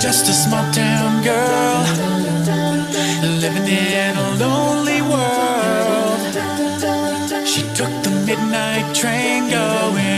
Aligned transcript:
Just 0.00 0.28
a 0.28 0.32
small 0.32 0.64
town 0.72 1.22
girl 1.22 1.84
living 3.40 3.68
in 3.68 4.16
a 4.16 4.30
lonely 4.42 5.00
world. 5.02 6.20
She 7.46 7.62
took 7.78 7.92
the 8.02 8.10
midnight 8.26 8.94
train 8.94 9.50
going 9.50 10.13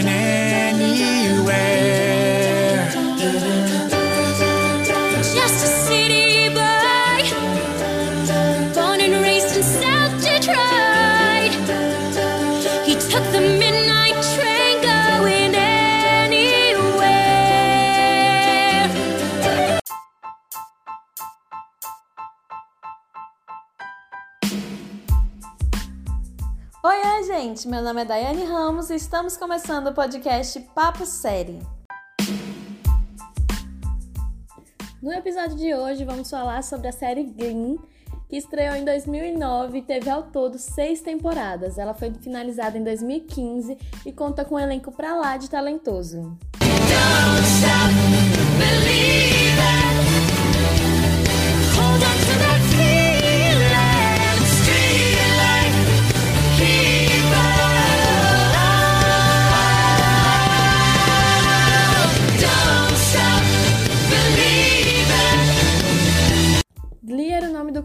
gente! 27.36 27.68
Meu 27.68 27.82
nome 27.82 28.00
é 28.00 28.04
Daiane 28.04 28.44
Ramos 28.44 28.88
e 28.88 28.94
estamos 28.94 29.36
começando 29.36 29.88
o 29.88 29.92
podcast 29.92 30.58
Papo 30.74 31.04
Série. 31.04 31.58
No 35.02 35.12
episódio 35.12 35.54
de 35.54 35.74
hoje 35.74 36.02
vamos 36.02 36.30
falar 36.30 36.64
sobre 36.64 36.88
a 36.88 36.92
série 36.92 37.24
Glee, 37.24 37.78
que 38.26 38.38
estreou 38.38 38.74
em 38.74 38.86
2009 38.86 39.78
e 39.78 39.82
teve 39.82 40.08
ao 40.08 40.22
todo 40.22 40.58
seis 40.58 41.02
temporadas. 41.02 41.76
Ela 41.76 41.92
foi 41.92 42.10
finalizada 42.14 42.78
em 42.78 42.82
2015 42.82 43.76
e 44.06 44.12
conta 44.12 44.42
com 44.42 44.54
um 44.54 44.58
elenco 44.58 44.90
pra 44.90 45.14
lá 45.14 45.36
de 45.36 45.50
talentoso. 45.50 46.38
Hold 46.62 49.35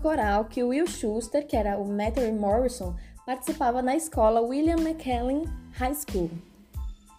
coral 0.01 0.45
que 0.45 0.63
Will 0.63 0.87
Schuster, 0.87 1.45
que 1.45 1.55
era 1.55 1.77
o 1.77 1.87
Matthew 1.87 2.33
Morrison, 2.33 2.95
participava 3.25 3.81
na 3.81 3.95
escola 3.95 4.41
William 4.41 4.77
McKellen 4.77 5.45
High 5.73 5.93
School. 5.95 6.29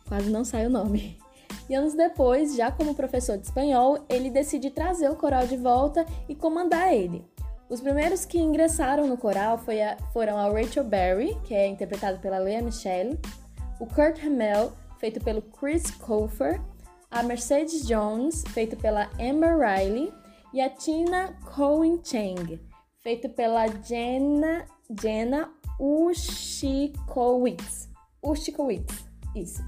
Quase 0.08 0.28
não 0.28 0.44
sai 0.44 0.66
o 0.66 0.70
nome. 0.70 1.16
E 1.68 1.74
anos 1.74 1.94
depois, 1.94 2.56
já 2.56 2.70
como 2.72 2.94
professor 2.94 3.38
de 3.38 3.46
espanhol, 3.46 4.04
ele 4.08 4.30
decide 4.30 4.70
trazer 4.70 5.08
o 5.08 5.16
coral 5.16 5.46
de 5.46 5.56
volta 5.56 6.04
e 6.28 6.34
comandar 6.34 6.92
ele. 6.92 7.24
Os 7.68 7.80
primeiros 7.80 8.24
que 8.24 8.38
ingressaram 8.38 9.06
no 9.06 9.16
coral 9.16 9.54
a- 9.54 10.02
foram 10.12 10.36
a 10.36 10.50
Rachel 10.50 10.84
Berry, 10.84 11.38
que 11.44 11.54
é 11.54 11.66
interpretado 11.68 12.18
pela 12.18 12.38
Lea 12.38 12.60
Michele, 12.60 13.18
o 13.80 13.86
Kurt 13.86 14.22
Hamel, 14.24 14.72
feito 14.98 15.22
pelo 15.24 15.40
Chris 15.40 15.90
Colfer, 15.92 16.60
a 17.10 17.22
Mercedes 17.22 17.86
Jones, 17.86 18.44
feito 18.48 18.76
pela 18.76 19.08
Amber 19.20 19.56
Riley, 19.56 20.12
e 20.52 20.60
a 20.60 20.68
Tina 20.68 21.34
Cohen 21.54 21.98
Chang, 22.04 22.60
feito 23.02 23.28
pela 23.28 23.66
Jenna, 23.66 24.64
Jenna 25.00 25.50
Ushikowitz. 25.78 26.80
Ushikowitz, 28.22 29.04
isso. 29.34 29.62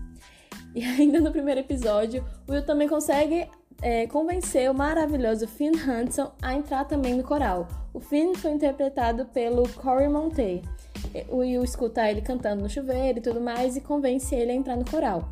E 0.74 0.82
ainda 0.86 1.20
no 1.20 1.32
primeiro 1.32 1.60
episódio, 1.60 2.24
Will 2.48 2.64
também 2.64 2.88
consegue 2.88 3.48
é, 3.82 4.06
convencer 4.06 4.70
o 4.70 4.74
maravilhoso 4.74 5.48
Finn 5.48 5.72
Hanson 5.74 6.32
a 6.40 6.54
entrar 6.54 6.84
também 6.84 7.14
no 7.14 7.24
coral. 7.24 7.66
O 7.92 8.00
Finn 8.00 8.34
foi 8.34 8.52
interpretado 8.52 9.26
pelo 9.26 9.68
Corey 9.70 10.08
Monteith. 10.08 10.62
O 11.28 11.38
Will 11.38 11.62
escuta 11.62 12.08
ele 12.08 12.22
cantando 12.22 12.62
no 12.62 12.68
chuveiro 12.68 13.18
e 13.18 13.22
tudo 13.22 13.40
mais 13.40 13.76
e 13.76 13.80
convence 13.80 14.34
ele 14.34 14.52
a 14.52 14.54
entrar 14.54 14.76
no 14.76 14.84
coral. 14.84 15.28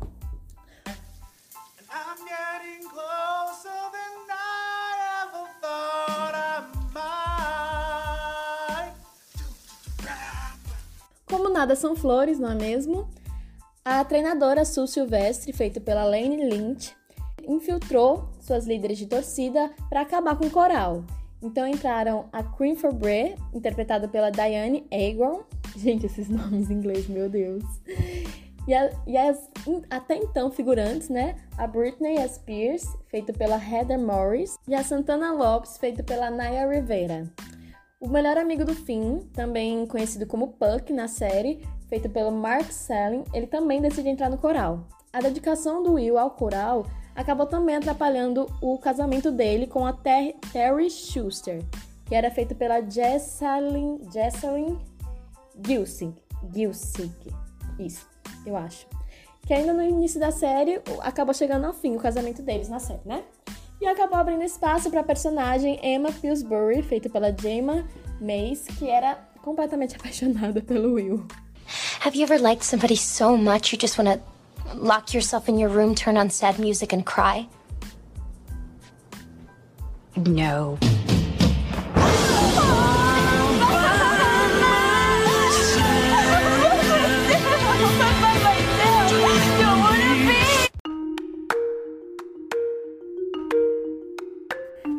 Como 11.33 11.49
nada 11.49 11.75
são 11.75 11.95
flores, 11.95 12.37
não 12.37 12.51
é 12.51 12.55
mesmo? 12.55 13.07
A 13.83 14.03
treinadora 14.05 14.63
Sue 14.63 14.87
Silvestre, 14.87 15.51
feita 15.51 15.81
pela 15.81 16.03
Lane 16.03 16.47
Lynch, 16.47 16.95
infiltrou 17.47 18.29
suas 18.39 18.67
líderes 18.67 18.99
de 18.99 19.07
torcida 19.07 19.71
para 19.89 20.01
acabar 20.01 20.35
com 20.37 20.45
o 20.45 20.51
coral. 20.51 21.03
Então 21.41 21.67
entraram 21.67 22.29
a 22.31 22.43
Queen 22.43 22.75
for 22.75 22.93
Bray, 22.93 23.35
interpretada 23.51 24.07
pela 24.07 24.29
Diane 24.29 24.85
Agron. 24.91 25.41
Gente, 25.75 26.05
esses 26.05 26.29
nomes 26.29 26.69
em 26.69 26.75
inglês, 26.75 27.07
meu 27.07 27.27
Deus. 27.27 27.63
E, 28.67 28.73
a- 28.75 28.91
e 29.07 29.17
as 29.17 29.49
in- 29.65 29.81
até 29.89 30.15
então 30.15 30.51
figurantes, 30.51 31.09
né? 31.09 31.35
A 31.57 31.65
Britney 31.65 32.15
Spears, 32.29 32.85
feito 33.09 33.33
pela 33.33 33.57
Heather 33.57 33.99
Morris, 33.99 34.55
e 34.67 34.75
a 34.75 34.83
Santana 34.83 35.33
Lopes, 35.33 35.77
feito 35.79 36.03
pela 36.03 36.29
Naya 36.29 36.69
Rivera. 36.69 37.23
O 38.03 38.09
melhor 38.09 38.37
amigo 38.37 38.65
do 38.65 38.75
Finn, 38.75 39.21
também 39.31 39.87
conhecido 39.87 40.27
como 40.27 40.49
Puck 40.49 40.91
na 40.91 41.07
série, 41.07 41.65
feito 41.87 42.09
pelo 42.09 42.33
Mark 42.33 42.69
Selling, 42.69 43.23
ele 43.33 43.47
também 43.47 43.81
decide 43.81 44.09
entrar 44.09 44.29
no 44.29 44.37
coral. 44.37 44.85
A 45.13 45.21
dedicação 45.21 45.81
do 45.81 45.93
Will 45.93 46.17
ao 46.17 46.31
coral 46.31 46.85
acabou 47.15 47.45
também 47.45 47.77
atrapalhando 47.77 48.45
o 48.61 48.77
casamento 48.77 49.31
dele 49.31 49.67
com 49.67 49.85
a 49.85 49.93
Ter 49.93 50.35
Terry 50.51 50.89
Schuster, 50.89 51.63
que 52.05 52.13
era 52.13 52.29
feito 52.29 52.53
pela 52.53 52.81
Jessalyn, 52.81 53.99
Jessalyn 54.11 54.77
Gilsig. 55.65 56.13
Gilsig. 56.53 57.33
Isso, 57.79 58.05
eu 58.45 58.57
acho. 58.57 58.85
Que 59.47 59.53
ainda 59.53 59.71
no 59.71 59.81
início 59.81 60.19
da 60.19 60.31
série 60.31 60.81
acabou 60.99 61.33
chegando 61.33 61.67
ao 61.67 61.73
fim 61.73 61.95
o 61.95 61.99
casamento 62.01 62.41
deles 62.41 62.67
na 62.67 62.79
série, 62.79 62.99
né? 63.05 63.23
E 63.81 63.87
acabou 63.87 64.17
abrindo 64.17 64.43
espaço 64.43 64.89
para 64.89 65.01
a 65.01 65.03
personagem 65.03 65.79
Emma 65.83 66.11
Pillsbury, 66.11 66.81
feita 66.81 67.09
pela 67.09 67.35
Jema 67.35 67.85
Mace, 68.19 68.71
que 68.77 68.89
era 68.89 69.15
completamente 69.41 69.95
apaixonada 69.99 70.61
pelo 70.61 70.93
Will. 70.93 71.25
Have 72.05 72.17
you 72.17 72.23
ever 72.23 72.39
liked 72.39 72.63
somebody 72.63 72.97
so 72.97 73.37
much 73.37 73.73
you 73.73 73.79
just 73.79 73.97
want 73.97 74.09
to 74.09 74.19
lock 74.75 75.13
yourself 75.13 75.49
in 75.49 75.57
your 75.57 75.69
room, 75.69 75.95
turn 75.95 76.17
on 76.17 76.29
sad 76.29 76.59
music, 76.59 76.93
and 76.93 77.03
cry? 77.05 77.47
No. 80.15 80.77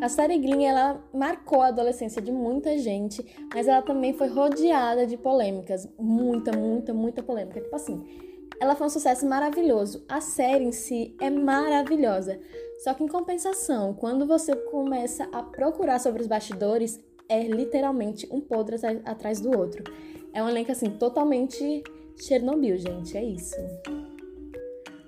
A 0.04 0.08
série 0.10 0.36
Glee, 0.36 0.66
ela 0.66 1.02
marcou 1.14 1.62
a 1.62 1.68
adolescência 1.68 2.20
de 2.20 2.30
muita 2.30 2.76
gente, 2.76 3.24
mas 3.54 3.66
ela 3.66 3.80
também 3.80 4.12
foi 4.12 4.28
rodeada 4.28 5.06
de 5.06 5.16
polêmicas. 5.16 5.88
Muita, 5.98 6.52
muita, 6.54 6.92
muita 6.92 7.22
polêmica. 7.22 7.58
Tipo 7.58 7.74
assim, 7.74 8.04
ela 8.60 8.76
foi 8.76 8.86
um 8.86 8.90
sucesso 8.90 9.26
maravilhoso. 9.26 10.04
A 10.06 10.20
série 10.20 10.62
em 10.62 10.72
si 10.72 11.16
é 11.18 11.30
maravilhosa. 11.30 12.38
Só 12.80 12.92
que 12.92 13.02
em 13.02 13.08
compensação, 13.08 13.94
quando 13.94 14.26
você 14.26 14.54
começa 14.54 15.26
a 15.32 15.42
procurar 15.42 15.98
sobre 15.98 16.20
os 16.20 16.28
bastidores, 16.28 17.00
é 17.26 17.42
literalmente 17.44 18.28
um 18.30 18.42
podre 18.42 18.76
atrás 19.06 19.40
do 19.40 19.58
outro. 19.58 19.84
É 20.34 20.42
um 20.42 20.48
elenco 20.50 20.70
assim 20.70 20.90
totalmente 20.90 21.82
Chernobyl, 22.18 22.76
gente, 22.76 23.16
é 23.16 23.24
isso. 23.24 23.56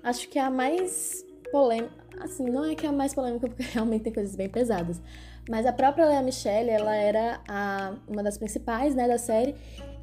Acho 0.01 0.27
que 0.27 0.39
a 0.39 0.49
mais 0.49 1.23
polêmica, 1.51 1.96
assim, 2.21 2.45
não 2.45 2.65
é 2.65 2.75
que 2.75 2.85
é 2.85 2.89
a 2.89 2.91
mais 2.91 3.13
polêmica 3.13 3.47
porque 3.47 3.63
realmente 3.73 4.03
tem 4.03 4.13
coisas 4.13 4.35
bem 4.35 4.49
pesadas, 4.49 5.01
mas 5.49 5.65
a 5.65 5.73
própria 5.73 6.05
Lea 6.05 6.21
Michele, 6.21 6.69
ela 6.69 6.95
era 6.95 7.39
a, 7.47 7.95
uma 8.07 8.23
das 8.23 8.37
principais, 8.37 8.95
né, 8.95 9.07
da 9.07 9.17
série, 9.17 9.55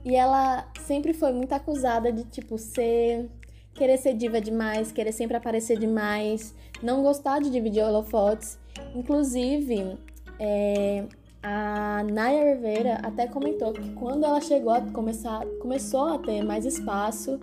e 0.04 0.14
ela 0.14 0.66
sempre 0.80 1.12
foi 1.12 1.32
muito 1.32 1.52
acusada 1.52 2.12
de 2.12 2.24
tipo 2.24 2.58
ser 2.58 3.28
querer 3.74 3.98
ser 3.98 4.14
diva 4.14 4.40
demais, 4.40 4.92
querer 4.92 5.12
sempre 5.12 5.36
aparecer 5.36 5.78
demais, 5.78 6.54
não 6.82 7.02
gostar 7.02 7.40
de 7.40 7.50
dividir 7.50 7.82
holofotes. 7.82 8.58
Inclusive, 8.94 9.98
é, 10.38 11.04
a 11.42 12.04
Naya 12.04 12.54
Rivera 12.54 12.94
até 13.02 13.26
comentou 13.26 13.72
que 13.72 13.90
quando 13.94 14.24
ela 14.24 14.40
chegou 14.40 14.72
a 14.72 14.80
começar, 14.80 15.44
começou 15.60 16.08
a 16.08 16.18
ter 16.18 16.42
mais 16.42 16.64
espaço 16.64 17.38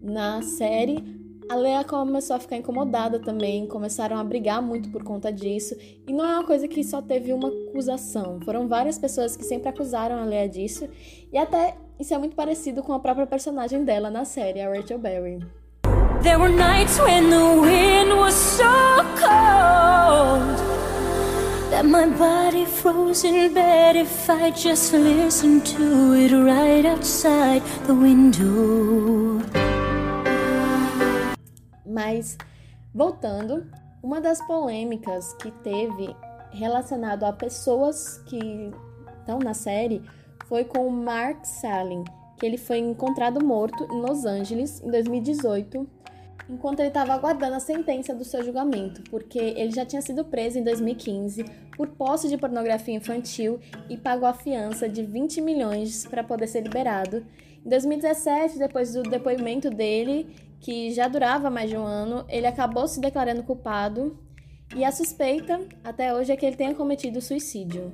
na 0.00 0.42
série, 0.42 1.02
a 1.50 1.56
Lea 1.56 1.84
começou 1.84 2.36
a 2.36 2.40
ficar 2.40 2.56
incomodada 2.56 3.18
também, 3.18 3.66
começaram 3.66 4.16
a 4.16 4.24
brigar 4.24 4.62
muito 4.62 4.88
por 4.90 5.02
conta 5.02 5.32
disso. 5.32 5.76
E 6.06 6.12
não 6.12 6.24
é 6.24 6.34
uma 6.38 6.44
coisa 6.44 6.66
que 6.66 6.82
só 6.82 7.02
teve 7.02 7.32
uma 7.32 7.48
acusação, 7.48 8.40
foram 8.44 8.66
várias 8.66 8.98
pessoas 8.98 9.36
que 9.36 9.44
sempre 9.44 9.68
acusaram 9.68 10.16
a 10.16 10.24
Lea 10.24 10.48
disso. 10.48 10.88
E 11.32 11.38
até 11.38 11.76
isso 11.98 12.14
é 12.14 12.18
muito 12.18 12.34
parecido 12.34 12.82
com 12.82 12.92
a 12.92 12.98
própria 12.98 13.26
personagem 13.26 13.84
dela 13.84 14.10
na 14.10 14.24
série, 14.24 14.60
a 14.60 14.68
Rachel 14.68 14.98
Berry. 14.98 15.38
There 16.22 16.38
were 16.38 16.48
nights 16.48 16.98
when 16.98 17.28
the 17.28 17.60
wind 17.60 18.16
was 18.16 18.34
so 18.34 18.64
cold 19.20 20.56
that 21.70 21.84
my 21.84 22.06
body 22.06 22.64
froze 22.64 23.24
in 23.24 23.52
bed 23.52 23.96
if 23.96 24.30
I 24.30 24.50
just 24.50 24.94
listened 24.94 25.66
to 25.76 26.14
it 26.14 26.32
right 26.32 26.86
outside 26.86 27.62
the 27.86 27.94
window. 27.94 29.63
Mas, 31.94 32.36
voltando, 32.92 33.70
uma 34.02 34.20
das 34.20 34.44
polêmicas 34.48 35.32
que 35.34 35.52
teve 35.62 36.14
relacionado 36.50 37.22
a 37.22 37.32
pessoas 37.32 38.18
que 38.26 38.72
estão 39.20 39.38
na 39.38 39.54
série 39.54 40.02
foi 40.48 40.64
com 40.64 40.88
o 40.88 40.90
Mark 40.90 41.44
Salling, 41.44 42.02
que 42.36 42.44
ele 42.44 42.58
foi 42.58 42.78
encontrado 42.78 43.44
morto 43.44 43.84
em 43.92 44.00
Los 44.00 44.24
Angeles 44.24 44.82
em 44.82 44.90
2018, 44.90 45.88
enquanto 46.50 46.80
ele 46.80 46.88
estava 46.88 47.12
aguardando 47.12 47.54
a 47.54 47.60
sentença 47.60 48.12
do 48.12 48.24
seu 48.24 48.42
julgamento, 48.42 49.00
porque 49.08 49.38
ele 49.38 49.70
já 49.70 49.86
tinha 49.86 50.02
sido 50.02 50.24
preso 50.24 50.58
em 50.58 50.64
2015 50.64 51.44
por 51.76 51.86
posse 51.90 52.28
de 52.28 52.36
pornografia 52.36 52.96
infantil 52.96 53.60
e 53.88 53.96
pagou 53.96 54.26
a 54.26 54.34
fiança 54.34 54.88
de 54.88 55.04
20 55.04 55.40
milhões 55.40 56.04
para 56.04 56.24
poder 56.24 56.48
ser 56.48 56.62
liberado. 56.62 57.24
Em 57.64 57.68
2017, 57.68 58.58
depois 58.58 58.92
do 58.92 59.04
depoimento 59.04 59.70
dele, 59.70 60.34
que 60.64 60.90
já 60.92 61.06
durava 61.08 61.50
mais 61.50 61.68
de 61.68 61.76
um 61.76 61.84
ano, 61.84 62.24
ele 62.26 62.46
acabou 62.46 62.88
se 62.88 62.98
declarando 62.98 63.42
culpado 63.42 64.18
e 64.74 64.82
a 64.82 64.90
suspeita 64.90 65.60
até 65.84 66.14
hoje 66.14 66.32
é 66.32 66.36
que 66.38 66.46
ele 66.46 66.56
tenha 66.56 66.74
cometido 66.74 67.20
suicídio. 67.20 67.92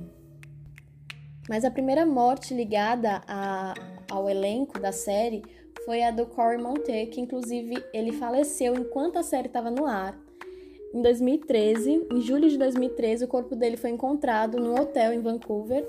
Mas 1.49 1.65
a 1.65 1.69
primeira 1.69 2.05
morte 2.05 2.53
ligada 2.53 3.21
a, 3.27 3.73
ao 4.09 4.29
elenco 4.29 4.79
da 4.79 4.93
série 4.93 5.43
foi 5.83 6.01
a 6.01 6.11
do 6.11 6.25
Corey 6.25 6.63
Monteith, 6.63 7.09
que 7.09 7.19
inclusive 7.19 7.75
ele 7.93 8.13
faleceu 8.13 8.73
enquanto 8.73 9.19
a 9.19 9.23
série 9.23 9.47
estava 9.47 9.69
no 9.69 9.85
ar. 9.85 10.17
Em 10.93 11.01
2013, 11.01 12.07
em 12.09 12.21
julho 12.21 12.49
de 12.49 12.57
2013, 12.57 13.25
o 13.25 13.27
corpo 13.27 13.53
dele 13.53 13.75
foi 13.75 13.89
encontrado 13.89 14.57
no 14.57 14.79
hotel 14.79 15.11
em 15.11 15.19
Vancouver 15.19 15.85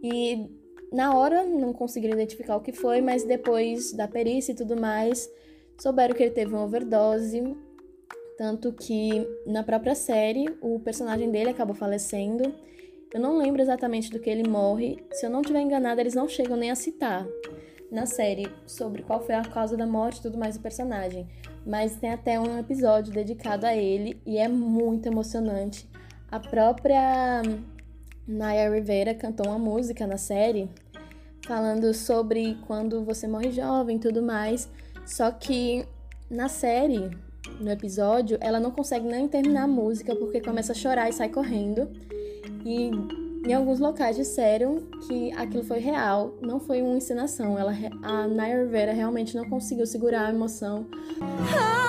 e 0.00 0.46
na 0.92 1.16
hora 1.16 1.44
não 1.44 1.72
conseguiram 1.72 2.14
identificar 2.14 2.54
o 2.54 2.60
que 2.60 2.72
foi, 2.72 3.00
mas 3.00 3.24
depois 3.24 3.92
da 3.92 4.06
perícia 4.06 4.52
e 4.52 4.54
tudo 4.54 4.80
mais, 4.80 5.28
souberam 5.78 6.14
que 6.14 6.22
ele 6.22 6.32
teve 6.32 6.52
uma 6.52 6.64
overdose, 6.64 7.56
tanto 8.36 8.72
que 8.72 9.26
na 9.46 9.62
própria 9.62 9.94
série 9.94 10.46
o 10.60 10.78
personagem 10.80 11.30
dele 11.30 11.50
acabou 11.50 11.74
falecendo. 11.74 12.54
Eu 13.12 13.20
não 13.20 13.38
lembro 13.38 13.62
exatamente 13.62 14.10
do 14.10 14.18
que 14.18 14.28
ele 14.28 14.48
morre. 14.48 15.02
Se 15.12 15.26
eu 15.26 15.30
não 15.30 15.40
estiver 15.40 15.60
enganada, 15.60 16.00
eles 16.00 16.14
não 16.14 16.28
chegam 16.28 16.56
nem 16.56 16.70
a 16.70 16.74
citar 16.74 17.26
na 17.90 18.04
série 18.04 18.48
sobre 18.66 19.02
qual 19.02 19.20
foi 19.20 19.34
a 19.34 19.42
causa 19.42 19.76
da 19.76 19.86
morte 19.86 20.18
e 20.18 20.22
tudo 20.22 20.38
mais 20.38 20.56
do 20.56 20.62
personagem. 20.62 21.26
Mas 21.64 21.96
tem 21.96 22.10
até 22.10 22.38
um 22.38 22.58
episódio 22.58 23.12
dedicado 23.12 23.66
a 23.66 23.74
ele 23.74 24.20
e 24.26 24.38
é 24.38 24.48
muito 24.48 25.06
emocionante. 25.06 25.88
A 26.30 26.40
própria 26.40 27.42
Naya 28.26 28.70
Rivera 28.70 29.14
cantou 29.14 29.46
uma 29.46 29.58
música 29.58 30.06
na 30.06 30.16
série 30.16 30.68
falando 31.46 31.94
sobre 31.94 32.58
quando 32.66 33.04
você 33.04 33.28
morre 33.28 33.52
jovem 33.52 33.96
e 33.96 34.00
tudo 34.00 34.22
mais. 34.22 34.68
Só 35.06 35.30
que 35.30 35.86
na 36.28 36.48
série, 36.48 37.10
no 37.60 37.70
episódio, 37.70 38.36
ela 38.40 38.58
não 38.58 38.70
consegue 38.70 39.06
nem 39.06 39.28
terminar 39.28 39.62
a 39.62 39.68
música 39.68 40.14
porque 40.14 40.40
começa 40.40 40.72
a 40.72 40.74
chorar 40.74 41.08
e 41.08 41.12
sai 41.12 41.28
correndo. 41.28 41.88
E 42.64 42.90
em 43.46 43.54
alguns 43.54 43.78
locais 43.78 44.16
disseram 44.16 44.82
que 45.06 45.32
aquilo 45.34 45.62
foi 45.62 45.78
real, 45.78 46.34
não 46.42 46.58
foi 46.58 46.82
uma 46.82 46.96
encenação. 46.96 47.56
Ela, 47.56 47.72
a 48.02 48.26
Naya 48.26 48.64
Rivera 48.64 48.92
realmente 48.92 49.36
não 49.36 49.48
conseguiu 49.48 49.86
segurar 49.86 50.26
a 50.26 50.30
emoção. 50.30 50.86
Oh, 51.20 51.85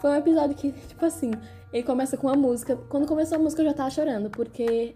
Foi 0.00 0.10
um 0.10 0.16
episódio 0.16 0.56
que, 0.56 0.72
tipo 0.72 1.04
assim, 1.04 1.30
ele 1.72 1.82
começa 1.82 2.16
com 2.16 2.26
uma 2.26 2.36
música. 2.36 2.76
Quando 2.88 3.06
começou 3.06 3.36
a 3.36 3.40
música 3.40 3.62
eu 3.62 3.66
já 3.66 3.74
tava 3.74 3.90
chorando, 3.90 4.30
porque. 4.30 4.94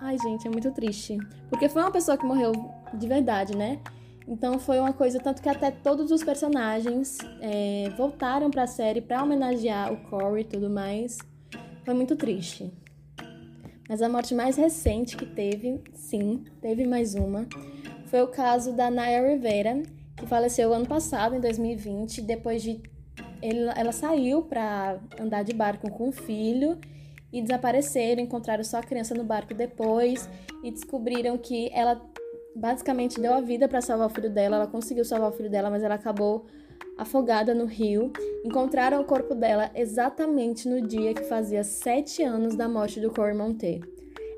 Ai, 0.00 0.16
gente, 0.18 0.46
é 0.46 0.50
muito 0.50 0.70
triste. 0.70 1.18
Porque 1.48 1.68
foi 1.68 1.82
uma 1.82 1.90
pessoa 1.90 2.16
que 2.16 2.24
morreu 2.24 2.52
de 2.92 3.06
verdade, 3.08 3.56
né? 3.56 3.80
Então 4.26 4.58
foi 4.58 4.78
uma 4.78 4.92
coisa, 4.92 5.18
tanto 5.18 5.42
que 5.42 5.48
até 5.48 5.70
todos 5.70 6.10
os 6.10 6.22
personagens 6.22 7.18
é, 7.40 7.90
voltaram 7.96 8.50
pra 8.50 8.66
série 8.66 9.00
pra 9.00 9.22
homenagear 9.22 9.92
o 9.92 9.96
Corey 10.08 10.42
e 10.42 10.46
tudo 10.46 10.70
mais. 10.70 11.18
Foi 11.84 11.92
muito 11.92 12.16
triste. 12.16 12.72
Mas 13.88 14.00
a 14.00 14.08
morte 14.08 14.34
mais 14.34 14.56
recente 14.56 15.16
que 15.16 15.26
teve, 15.26 15.82
sim, 15.92 16.44
teve 16.62 16.86
mais 16.86 17.14
uma, 17.14 17.46
foi 18.06 18.22
o 18.22 18.28
caso 18.28 18.72
da 18.72 18.90
Naya 18.90 19.28
Rivera, 19.28 19.82
que 20.16 20.26
faleceu 20.26 20.72
ano 20.72 20.86
passado, 20.86 21.34
em 21.34 21.40
2020, 21.40 22.22
depois 22.22 22.62
de 22.62 22.80
ele- 23.44 23.70
ela 23.76 23.92
saiu 23.92 24.42
para 24.42 24.98
andar 25.20 25.42
de 25.42 25.52
barco 25.52 25.90
com 25.90 26.08
o 26.08 26.12
filho 26.12 26.78
e 27.32 27.42
desapareceram, 27.42 28.22
encontraram 28.22 28.64
só 28.64 28.78
a 28.78 28.82
criança 28.82 29.14
no 29.14 29.24
barco 29.24 29.52
depois 29.52 30.28
e 30.62 30.70
descobriram 30.70 31.36
que 31.36 31.70
ela 31.72 32.00
basicamente 32.56 33.20
deu 33.20 33.34
a 33.34 33.40
vida 33.40 33.68
para 33.68 33.80
salvar 33.80 34.06
o 34.06 34.10
filho 34.10 34.30
dela, 34.30 34.56
ela 34.56 34.66
conseguiu 34.66 35.04
salvar 35.04 35.30
o 35.30 35.32
filho 35.32 35.50
dela, 35.50 35.68
mas 35.68 35.82
ela 35.82 35.96
acabou 35.96 36.46
afogada 36.96 37.52
no 37.52 37.66
rio. 37.66 38.12
Encontraram 38.44 39.00
o 39.00 39.04
corpo 39.04 39.34
dela 39.34 39.70
exatamente 39.74 40.68
no 40.68 40.80
dia 40.80 41.12
que 41.12 41.24
fazia 41.24 41.64
sete 41.64 42.22
anos 42.22 42.54
da 42.54 42.68
morte 42.68 43.00
do 43.00 43.10
Corey 43.10 43.36
Monteith. 43.36 43.82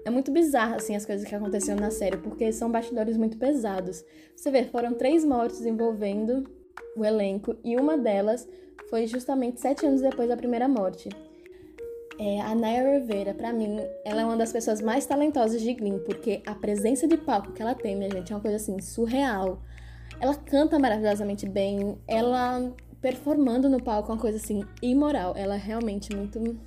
É 0.05 0.11
muito 0.11 0.31
bizarro, 0.31 0.77
assim, 0.77 0.97
as 0.97 1.05
coisas 1.05 1.29
que 1.29 1.35
aconteceram 1.35 1.81
na 1.81 1.91
série, 1.91 2.17
porque 2.17 2.53
são 2.53 2.71
bastidores 2.71 3.17
muito 3.17 3.37
pesados. 3.37 4.05
Você 4.35 4.51
vê, 4.51 4.65
foram 4.65 4.95
três 4.95 5.25
mortes 5.25 5.67
envolvendo 5.67 6.49
o 6.97 7.05
elenco, 7.05 7.57
e 7.65 7.77
uma 7.77 7.97
delas 7.97 8.49
foi 8.89 9.07
justamente 9.07 9.61
sete 9.61 9.87
anos 9.87 10.01
depois 10.01 10.29
da 10.29 10.37
primeira 10.37 10.69
morte. 10.69 11.09
É, 12.19 12.41
a 12.41 12.55
Naya 12.55 12.99
Rivera, 12.99 13.35
pra 13.35 13.53
mim, 13.53 13.79
ela 14.05 14.23
é 14.23 14.25
uma 14.25 14.37
das 14.37 14.51
pessoas 14.51 14.81
mais 14.81 15.05
talentosas 15.05 15.61
de 15.61 15.75
Glee, 15.75 15.99
porque 16.01 16.43
a 16.47 16.55
presença 16.55 17.07
de 17.07 17.17
palco 17.17 17.53
que 17.53 17.61
ela 17.61 17.75
tem, 17.75 17.95
minha 17.95 18.11
gente, 18.11 18.33
é 18.33 18.35
uma 18.35 18.41
coisa 18.41 18.57
assim, 18.57 18.81
surreal. 18.81 19.61
Ela 20.19 20.35
canta 20.35 20.79
maravilhosamente 20.79 21.47
bem, 21.47 21.99
ela 22.09 22.73
performando 23.03 23.69
no 23.69 23.83
palco 23.83 24.11
é 24.11 24.15
uma 24.15 24.21
coisa 24.21 24.39
assim, 24.39 24.65
imoral. 24.81 25.35
Ela 25.37 25.57
é 25.57 25.59
realmente 25.59 26.15
muito 26.17 26.59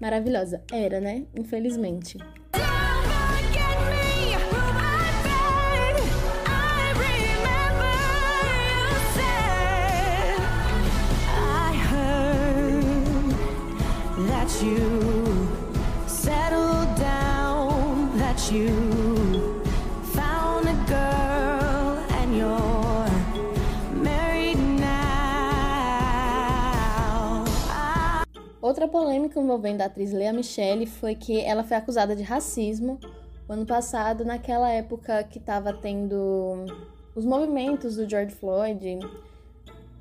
maravilhosa. 0.00 0.62
Era, 0.72 1.00
né? 1.00 1.24
Infelizmente. 1.34 2.18
Outra 28.74 28.88
polêmica 28.88 29.38
envolvendo 29.38 29.82
a 29.82 29.84
atriz 29.84 30.12
Lea 30.12 30.32
Michele 30.32 30.84
foi 30.84 31.14
que 31.14 31.40
ela 31.40 31.62
foi 31.62 31.76
acusada 31.76 32.16
de 32.16 32.24
racismo 32.24 32.98
o 33.48 33.52
ano 33.52 33.64
passado, 33.64 34.24
naquela 34.24 34.68
época 34.68 35.22
que 35.22 35.38
estava 35.38 35.72
tendo 35.72 36.66
os 37.14 37.24
movimentos 37.24 37.94
do 37.94 38.10
George 38.10 38.34
Floyd, 38.34 38.98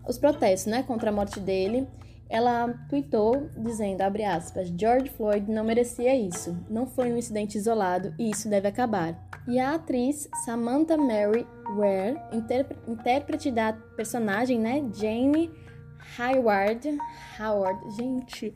os 0.09 0.17
protestos, 0.17 0.71
né, 0.71 0.81
contra 0.81 1.11
a 1.11 1.13
morte 1.13 1.39
dele. 1.39 1.87
Ela 2.27 2.73
tweetou 2.89 3.47
dizendo, 3.59 4.01
abre 4.01 4.23
aspas, 4.23 4.73
George 4.75 5.11
Floyd 5.11 5.51
não 5.51 5.63
merecia 5.63 6.15
isso. 6.15 6.57
Não 6.67 6.87
foi 6.87 7.13
um 7.13 7.17
incidente 7.17 7.59
isolado 7.59 8.11
e 8.17 8.31
isso 8.31 8.49
deve 8.49 8.67
acabar. 8.67 9.29
E 9.47 9.59
a 9.59 9.75
atriz 9.75 10.27
Samantha 10.45 10.97
Mary 10.97 11.45
Ware, 11.77 12.19
intérpre- 12.31 12.77
intérprete 12.87 13.51
da 13.51 13.73
personagem, 13.95 14.57
né, 14.57 14.83
Jane 14.95 15.51
Hayward, 16.17 16.97
Howard, 17.39 17.95
gente, 17.95 18.53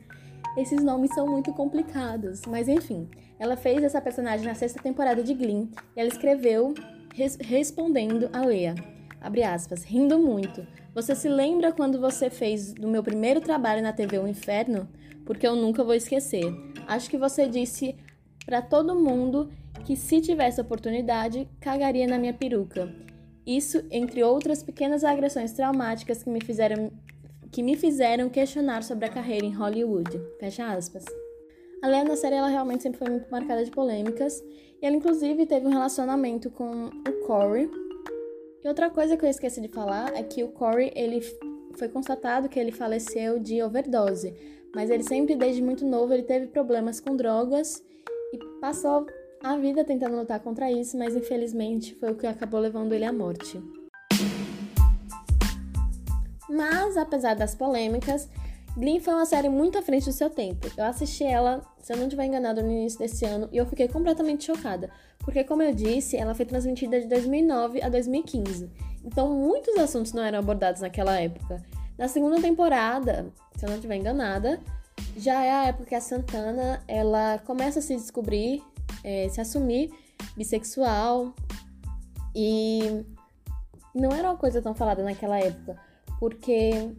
esses 0.56 0.82
nomes 0.82 1.12
são 1.14 1.26
muito 1.26 1.52
complicados, 1.52 2.42
mas 2.46 2.68
enfim, 2.68 3.08
ela 3.38 3.56
fez 3.56 3.82
essa 3.82 4.00
personagem 4.00 4.46
na 4.46 4.54
sexta 4.54 4.82
temporada 4.82 5.22
de 5.22 5.34
Glee 5.34 5.68
e 5.96 6.00
ela 6.00 6.08
escreveu 6.08 6.74
res- 7.14 7.38
respondendo 7.40 8.28
a 8.32 8.40
Leia. 8.44 8.74
abre 9.20 9.42
aspas, 9.42 9.84
rindo 9.84 10.18
muito. 10.18 10.66
Você 10.94 11.14
se 11.14 11.28
lembra 11.28 11.72
quando 11.72 12.00
você 12.00 12.30
fez 12.30 12.72
do 12.72 12.88
meu 12.88 13.02
primeiro 13.02 13.40
trabalho 13.40 13.82
na 13.82 13.92
TV 13.92 14.18
O 14.18 14.26
Inferno? 14.28 14.88
Porque 15.24 15.46
eu 15.46 15.54
nunca 15.54 15.84
vou 15.84 15.94
esquecer. 15.94 16.44
Acho 16.86 17.10
que 17.10 17.18
você 17.18 17.46
disse 17.46 17.94
para 18.46 18.62
todo 18.62 18.94
mundo 18.98 19.50
que 19.84 19.94
se 19.94 20.20
tivesse 20.20 20.60
oportunidade, 20.60 21.48
cagaria 21.60 22.06
na 22.06 22.18
minha 22.18 22.32
peruca. 22.32 22.92
Isso 23.46 23.84
entre 23.90 24.22
outras 24.22 24.62
pequenas 24.62 25.04
agressões 25.04 25.52
traumáticas 25.52 26.22
que 26.22 26.30
me 26.30 26.40
fizeram 26.40 26.90
que 27.52 27.62
me 27.62 27.76
fizeram 27.76 28.28
questionar 28.28 28.82
sobre 28.82 29.06
a 29.06 29.08
carreira 29.08 29.46
em 29.46 29.54
Hollywood. 29.54 30.20
Fecha 30.38 30.66
aspas. 30.66 31.04
A 31.82 31.86
Lea 31.86 32.04
na 32.04 32.16
série 32.16 32.34
ela 32.34 32.48
realmente 32.48 32.82
sempre 32.82 32.98
foi 32.98 33.08
muito 33.08 33.30
marcada 33.30 33.64
de 33.64 33.70
polêmicas, 33.70 34.42
e 34.80 34.86
ela 34.86 34.96
inclusive 34.96 35.46
teve 35.46 35.66
um 35.66 35.70
relacionamento 35.70 36.50
com 36.50 36.86
o 36.86 37.26
Corey. 37.26 37.70
E 38.64 38.68
outra 38.68 38.90
coisa 38.90 39.16
que 39.16 39.24
eu 39.24 39.30
esqueci 39.30 39.60
de 39.60 39.68
falar 39.68 40.12
é 40.14 40.22
que 40.22 40.42
o 40.42 40.48
Corey, 40.48 40.92
ele 40.94 41.20
foi 41.76 41.88
constatado 41.88 42.48
que 42.48 42.58
ele 42.58 42.72
faleceu 42.72 43.38
de 43.38 43.62
overdose, 43.62 44.34
mas 44.74 44.90
ele 44.90 45.04
sempre 45.04 45.36
desde 45.36 45.62
muito 45.62 45.86
novo 45.86 46.12
ele 46.12 46.24
teve 46.24 46.48
problemas 46.48 46.98
com 46.98 47.14
drogas 47.14 47.82
e 48.32 48.38
passou 48.60 49.06
a 49.42 49.56
vida 49.56 49.84
tentando 49.84 50.16
lutar 50.16 50.40
contra 50.40 50.70
isso, 50.70 50.98
mas 50.98 51.14
infelizmente 51.14 51.94
foi 51.94 52.10
o 52.10 52.16
que 52.16 52.26
acabou 52.26 52.58
levando 52.58 52.92
ele 52.92 53.04
à 53.04 53.12
morte. 53.12 53.62
Mas, 56.48 56.96
apesar 56.96 57.34
das 57.34 57.54
polêmicas, 57.54 58.28
Glee 58.76 59.00
foi 59.00 59.12
uma 59.12 59.26
série 59.26 59.48
muito 59.48 59.76
à 59.76 59.82
frente 59.82 60.06
do 60.06 60.12
seu 60.12 60.30
tempo. 60.30 60.70
Eu 60.76 60.84
assisti 60.84 61.24
ela, 61.24 61.62
se 61.82 61.92
eu 61.92 61.96
não 61.96 62.04
estiver 62.04 62.24
enganado, 62.24 62.62
no 62.62 62.70
início 62.70 62.98
desse 62.98 63.24
ano 63.24 63.48
e 63.50 63.56
eu 63.56 63.66
fiquei 63.66 63.88
completamente 63.88 64.44
chocada, 64.44 64.88
porque, 65.18 65.42
como 65.44 65.62
eu 65.62 65.74
disse, 65.74 66.16
ela 66.16 66.34
foi 66.34 66.46
transmitida 66.46 67.00
de 67.00 67.08
2009 67.08 67.82
a 67.82 67.88
2015. 67.88 68.70
Então, 69.04 69.34
muitos 69.34 69.76
assuntos 69.78 70.12
não 70.12 70.22
eram 70.22 70.38
abordados 70.38 70.80
naquela 70.80 71.20
época. 71.20 71.62
Na 71.98 72.06
segunda 72.06 72.40
temporada, 72.40 73.32
se 73.56 73.64
eu 73.64 73.68
não 73.68 73.76
estiver 73.76 73.96
enganada, 73.96 74.60
já 75.16 75.42
é 75.42 75.50
a 75.50 75.64
época 75.66 75.86
que 75.86 75.94
a 75.94 76.00
Santana 76.00 76.82
ela 76.86 77.38
começa 77.44 77.80
a 77.80 77.82
se 77.82 77.96
descobrir, 77.96 78.62
é, 79.02 79.28
se 79.28 79.40
assumir 79.40 79.92
bissexual 80.36 81.34
e 82.34 83.04
não 83.92 84.12
era 84.12 84.28
uma 84.28 84.36
coisa 84.36 84.62
tão 84.62 84.74
falada 84.74 85.02
naquela 85.02 85.38
época 85.38 85.87
porque 86.18 86.92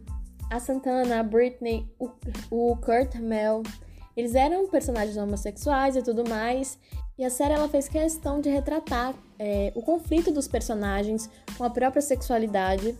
a 0.50 0.58
Santana, 0.58 1.20
a 1.20 1.22
Britney, 1.22 1.86
o, 1.98 2.10
o 2.50 2.76
Kurt 2.76 3.14
Mel, 3.16 3.62
eles 4.16 4.34
eram 4.34 4.68
personagens 4.68 5.16
homossexuais 5.16 5.96
e 5.96 6.02
tudo 6.02 6.28
mais. 6.28 6.78
E 7.16 7.24
a 7.24 7.30
série 7.30 7.52
ela 7.54 7.68
fez 7.68 7.88
questão 7.88 8.40
de 8.40 8.48
retratar 8.48 9.14
é, 9.38 9.72
o 9.74 9.82
conflito 9.82 10.32
dos 10.32 10.48
personagens 10.48 11.30
com 11.56 11.64
a 11.64 11.70
própria 11.70 12.02
sexualidade. 12.02 12.96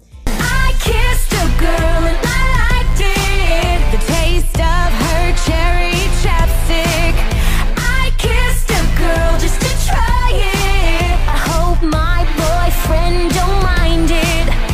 I 11.32 11.36
hope 11.36 11.82
my 11.82 12.24
boyfriend 12.36 13.32
don't 13.32 13.62
mind 13.62 14.10
it. 14.10 14.69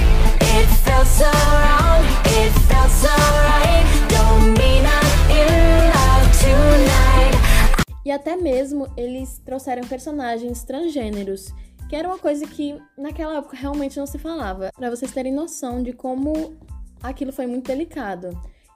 E 8.04 8.10
até 8.12 8.36
mesmo 8.36 8.86
eles 8.96 9.40
trouxeram 9.44 9.82
personagens 9.82 10.62
transgêneros, 10.62 11.52
que 11.88 11.96
era 11.96 12.06
uma 12.06 12.18
coisa 12.18 12.46
que 12.46 12.80
naquela 12.96 13.38
época 13.38 13.56
realmente 13.56 13.98
não 13.98 14.06
se 14.06 14.16
falava, 14.16 14.70
para 14.76 14.90
vocês 14.90 15.10
terem 15.10 15.32
noção 15.32 15.82
de 15.82 15.92
como 15.92 16.54
aquilo 17.02 17.32
foi 17.32 17.48
muito 17.48 17.66
delicado. 17.66 18.30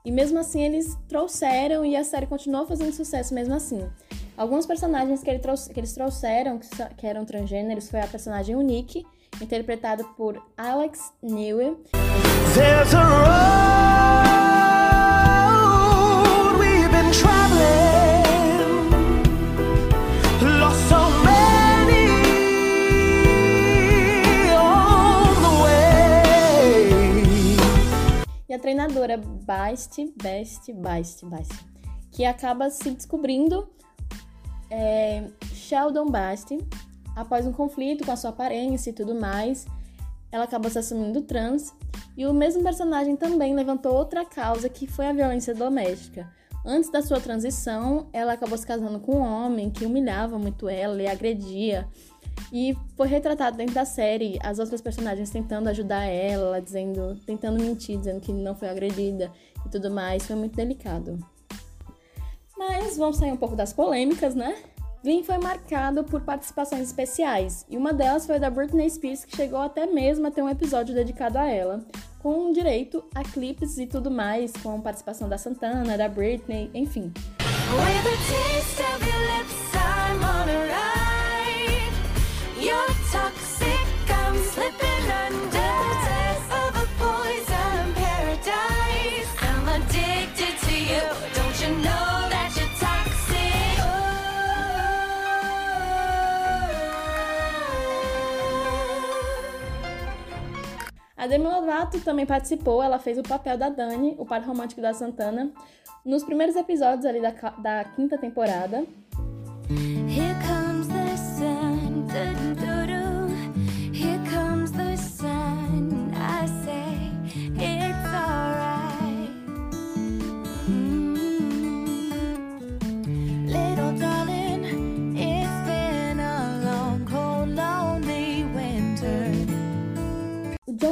E 0.04 0.10
mesmo 0.10 0.38
assim 0.38 0.62
eles 0.62 0.98
trouxeram 1.08 1.84
e 1.84 1.94
a 1.94 2.02
série 2.02 2.26
continuou 2.26 2.66
fazendo 2.66 2.92
sucesso 2.92 3.32
mesmo 3.32 3.54
assim. 3.54 3.88
Alguns 4.36 4.66
personagens 4.66 5.22
que, 5.22 5.30
ele 5.30 5.38
trouxe, 5.38 5.72
que 5.72 5.78
eles 5.78 5.92
trouxeram, 5.92 6.58
que, 6.58 6.68
que 6.96 7.06
eram 7.06 7.24
transgêneros, 7.24 7.88
foi 7.88 8.00
a 8.00 8.08
personagem 8.08 8.56
Unique, 8.56 9.06
interpretado 9.40 10.04
por 10.16 10.42
Alex 10.56 11.12
Newell. 11.22 11.82
E 28.48 28.54
a 28.54 28.58
treinadora 28.58 29.16
Basti, 29.16 30.12
Basti, 30.20 30.72
Basti, 30.72 31.24
Basti, 31.24 31.66
que 32.10 32.24
acaba 32.24 32.68
se 32.68 32.90
descobrindo 32.90 33.70
é, 34.68 35.24
Sheldon 35.52 36.06
Basti, 36.06 36.58
após 37.14 37.46
um 37.46 37.52
conflito 37.52 38.04
com 38.04 38.12
a 38.12 38.16
sua 38.16 38.30
aparência 38.30 38.90
e 38.90 38.92
tudo 38.92 39.14
mais, 39.14 39.66
ela 40.32 40.44
acabou 40.44 40.70
se 40.70 40.78
assumindo 40.78 41.22
trans, 41.22 41.74
e 42.16 42.26
o 42.26 42.32
mesmo 42.32 42.62
personagem 42.62 43.16
também 43.16 43.54
levantou 43.54 43.94
outra 43.94 44.24
causa 44.24 44.68
que 44.68 44.86
foi 44.86 45.06
a 45.06 45.12
violência 45.12 45.54
doméstica. 45.54 46.30
Antes 46.64 46.90
da 46.90 47.00
sua 47.00 47.20
transição, 47.20 48.08
ela 48.12 48.34
acabou 48.34 48.56
se 48.58 48.66
casando 48.66 49.00
com 49.00 49.16
um 49.16 49.22
homem 49.22 49.70
que 49.70 49.86
humilhava 49.86 50.38
muito 50.38 50.68
ela 50.68 51.00
e 51.02 51.06
agredia. 51.06 51.88
E 52.52 52.76
foi 52.96 53.08
retratado 53.08 53.56
dentro 53.56 53.74
da 53.74 53.84
série 53.84 54.38
as 54.42 54.58
outras 54.58 54.80
personagens 54.80 55.30
tentando 55.30 55.68
ajudar 55.68 56.04
ela, 56.04 56.60
dizendo, 56.60 57.18
tentando 57.24 57.62
mentir, 57.62 57.98
dizendo 57.98 58.20
que 58.20 58.32
não 58.32 58.54
foi 58.54 58.68
agredida 58.68 59.32
e 59.64 59.68
tudo 59.70 59.90
mais. 59.90 60.26
Foi 60.26 60.36
muito 60.36 60.54
delicado. 60.54 61.18
Mas 62.58 62.98
vamos 62.98 63.16
sair 63.16 63.32
um 63.32 63.36
pouco 63.38 63.56
das 63.56 63.72
polêmicas, 63.72 64.34
né? 64.34 64.54
Glee 65.02 65.24
foi 65.24 65.38
marcado 65.38 66.04
por 66.04 66.20
participações 66.20 66.82
especiais, 66.82 67.64
e 67.70 67.76
uma 67.76 67.92
delas 67.92 68.26
foi 68.26 68.38
da 68.38 68.50
Britney 68.50 68.88
Spears, 68.90 69.24
que 69.24 69.34
chegou 69.34 69.60
até 69.60 69.86
mesmo 69.86 70.26
a 70.26 70.30
ter 70.30 70.42
um 70.42 70.48
episódio 70.48 70.94
dedicado 70.94 71.38
a 71.38 71.48
ela, 71.48 71.80
com 72.18 72.52
direito 72.52 73.02
a 73.14 73.22
clipes 73.22 73.78
e 73.78 73.86
tudo 73.86 74.10
mais, 74.10 74.52
com 74.62 74.78
participação 74.80 75.26
da 75.26 75.38
Santana, 75.38 75.96
da 75.96 76.08
Britney, 76.08 76.70
enfim. 76.74 77.10
A 101.20 101.26
Demi 101.26 101.44
Lovato 101.44 102.00
também 102.00 102.24
participou, 102.24 102.82
ela 102.82 102.98
fez 102.98 103.18
o 103.18 103.22
papel 103.22 103.58
da 103.58 103.68
Dani, 103.68 104.14
o 104.16 104.24
par 104.24 104.40
romântico 104.40 104.80
da 104.80 104.94
Santana, 104.94 105.50
nos 106.02 106.24
primeiros 106.24 106.56
episódios 106.56 107.04
ali 107.04 107.20
da, 107.20 107.30
da 107.58 107.84
quinta 107.84 108.16
temporada. 108.16 108.86
Here 110.08 110.59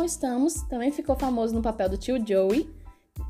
O 0.08 0.10
John 0.10 0.14
Stamos 0.14 0.62
também 0.62 0.90
ficou 0.90 1.14
famoso 1.14 1.54
no 1.54 1.60
papel 1.60 1.90
do 1.90 1.98
tio 1.98 2.16
Joey, 2.26 2.66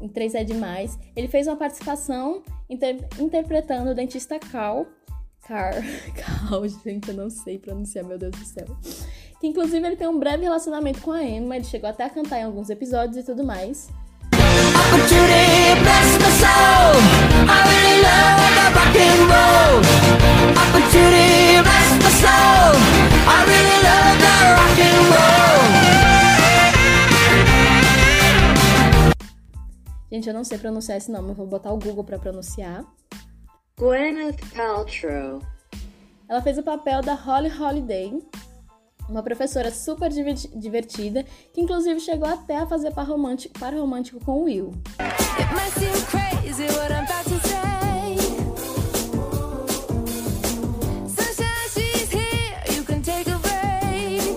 em 0.01 0.09
Três 0.09 0.33
é 0.37 0.45
Demais. 0.45 0.97
Ele 1.17 1.27
fez 1.27 1.49
uma 1.49 1.57
participação 1.57 2.41
inter 2.71 3.05
interpretando 3.19 3.91
o 3.91 3.95
dentista 3.95 4.39
Carl. 4.39 4.87
Carl. 5.45 5.75
Carl, 6.15 6.69
gente, 6.69 7.09
eu 7.09 7.17
não 7.17 7.31
sei 7.31 7.59
pronunciar, 7.59 8.05
meu 8.05 8.17
Deus 8.17 8.31
do 8.31 8.45
céu. 8.45 8.67
Que 9.41 9.49
inclusive 9.49 9.85
ele 9.85 9.97
tem 9.97 10.07
um 10.07 10.21
breve 10.21 10.45
relacionamento 10.45 11.01
com 11.01 11.11
a 11.11 11.25
Emma, 11.25 11.57
ele 11.57 11.65
chegou 11.65 11.91
até 11.91 12.05
a 12.05 12.11
cantar 12.11 12.39
em 12.39 12.45
alguns 12.45 12.71
episódios 12.71 13.17
e 13.17 13.25
tudo 13.25 13.43
mais. 13.45 13.89
Gente, 30.11 30.27
eu 30.29 30.35
não 30.35 30.43
sei 30.45 30.57
pronunciar 30.59 30.97
esse 30.97 31.11
nome, 31.11 31.31
eu 31.31 31.35
vou 31.35 31.47
botar 31.47 31.73
o 31.73 31.79
Google 31.79 32.05
para 32.05 32.19
pronunciar. 32.19 32.85
Gwyneth 33.79 34.39
Paltrow. 34.55 35.41
Ela 36.29 36.43
fez 36.43 36.59
o 36.59 36.63
papel 36.63 37.01
da 37.03 37.15
Holly 37.15 37.51
Holiday. 37.51 38.23
Uma 39.09 39.23
professora 39.23 39.71
super 39.71 40.11
diverti- 40.11 40.49
divertida, 40.57 41.25
que 41.53 41.61
inclusive 41.61 42.01
chegou 42.01 42.29
até 42.29 42.57
a 42.57 42.67
fazer 42.67 42.91
par 42.93 43.07
romântico, 43.07 43.59
par 43.59 43.73
romântico 43.75 44.23
com 44.25 44.33
o 44.41 44.45
Will. 44.45 44.73
It 44.99 45.55
might 45.55 45.73
seem 45.79 45.93
crazy 46.07 46.65
what 46.77 46.91
I'm 46.93 47.05
about 47.05 47.25
to 47.25 47.39
say. 47.49 48.17
Sunshine, 51.09 51.69
she's 51.73 52.11
here. 52.13 52.77
You 52.77 52.85
can 52.85 53.01
take 53.01 53.31
a 53.31 53.39
break. 53.39 54.37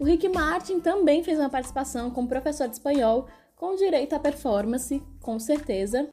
O 0.00 0.04
Rick 0.04 0.28
Martin 0.28 0.80
também 0.80 1.22
fez 1.22 1.38
uma 1.38 1.50
participação 1.50 2.10
como 2.10 2.26
professor 2.26 2.66
de 2.66 2.74
espanhol, 2.74 3.26
com 3.62 3.76
direito 3.76 4.12
à 4.12 4.18
performance, 4.18 5.00
com 5.20 5.38
certeza. 5.38 6.08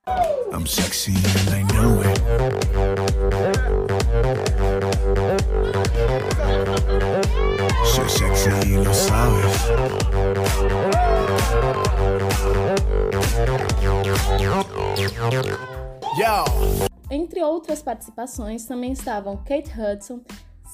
Entre 17.09 17.41
outras 17.43 17.81
participações, 17.81 18.65
também 18.65 18.91
estavam 18.91 19.37
Kate 19.37 19.71
Hudson, 19.75 20.21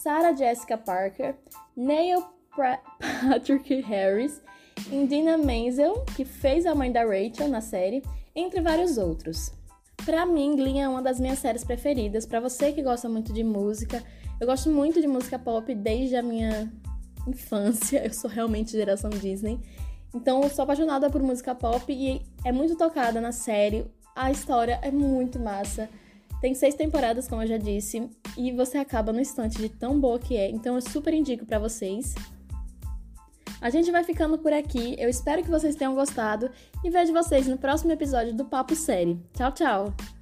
Sarah 0.03 0.33
Jessica 0.35 0.77
Parker, 0.77 1.35
Neil 1.75 2.21
Pra- 2.53 2.79
Patrick 3.29 3.81
Harris, 3.81 4.41
Indina 4.91 5.37
Menzel, 5.37 6.05
que 6.15 6.23
fez 6.23 6.65
a 6.65 6.75
mãe 6.75 6.91
da 6.91 7.03
Rachel 7.03 7.47
na 7.47 7.61
série, 7.61 8.03
entre 8.35 8.61
vários 8.61 8.97
outros. 8.97 9.51
Pra 10.05 10.25
mim, 10.25 10.55
Glee 10.55 10.79
é 10.79 10.87
uma 10.87 11.01
das 11.01 11.19
minhas 11.19 11.39
séries 11.39 11.63
preferidas. 11.63 12.25
Pra 12.25 12.39
você 12.39 12.71
que 12.71 12.83
gosta 12.83 13.09
muito 13.09 13.33
de 13.33 13.43
música, 13.43 14.03
eu 14.39 14.45
gosto 14.45 14.69
muito 14.69 15.01
de 15.01 15.07
música 15.07 15.39
pop 15.39 15.73
desde 15.73 16.15
a 16.15 16.21
minha 16.21 16.71
infância. 17.27 18.05
Eu 18.05 18.13
sou 18.13 18.29
realmente 18.29 18.71
geração 18.71 19.09
Disney. 19.09 19.59
Então, 20.13 20.43
eu 20.43 20.49
sou 20.49 20.63
apaixonada 20.63 21.09
por 21.09 21.21
música 21.21 21.55
pop 21.55 21.91
e 21.91 22.21
é 22.43 22.51
muito 22.51 22.75
tocada 22.75 23.19
na 23.19 23.31
série. 23.31 23.85
A 24.15 24.29
história 24.31 24.79
é 24.81 24.91
muito 24.91 25.39
massa. 25.39 25.89
Tem 26.39 26.53
seis 26.53 26.75
temporadas, 26.75 27.27
como 27.27 27.41
eu 27.41 27.47
já 27.47 27.57
disse, 27.57 28.07
e 28.37 28.51
você 28.51 28.77
acaba 28.77 29.11
no 29.11 29.19
instante 29.19 29.57
de 29.57 29.69
tão 29.69 29.99
boa 29.99 30.19
que 30.19 30.37
é. 30.37 30.49
Então, 30.49 30.75
eu 30.75 30.81
super 30.81 31.13
indico 31.13 31.45
pra 31.45 31.57
vocês. 31.57 32.13
A 33.61 33.69
gente 33.69 33.91
vai 33.91 34.03
ficando 34.03 34.37
por 34.37 34.53
aqui. 34.53 34.95
Eu 34.97 35.09
espero 35.09 35.43
que 35.43 35.49
vocês 35.49 35.75
tenham 35.75 35.95
gostado 35.95 36.49
e 36.83 36.89
vejo 36.89 37.13
vocês 37.13 37.47
no 37.47 37.57
próximo 37.57 37.91
episódio 37.91 38.33
do 38.33 38.45
Papo 38.45 38.75
Série. 38.75 39.19
Tchau, 39.33 39.51
tchau! 39.51 40.14